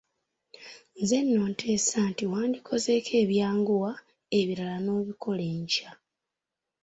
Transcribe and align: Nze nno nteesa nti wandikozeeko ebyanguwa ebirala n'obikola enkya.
Nze 1.01 1.17
nno 1.23 1.43
nteesa 1.51 1.99
nti 2.11 2.23
wandikozeeko 2.31 3.11
ebyanguwa 3.23 3.91
ebirala 4.39 4.77
n'obikola 4.81 5.43
enkya. 5.55 5.89